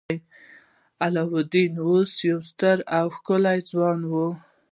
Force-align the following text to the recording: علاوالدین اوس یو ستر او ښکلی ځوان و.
علاوالدین 1.05 1.73
اوس 1.85 2.11
یو 2.29 2.39
ستر 2.49 2.77
او 2.97 3.05
ښکلی 3.15 3.59
ځوان 3.69 3.99
و. 4.09 4.13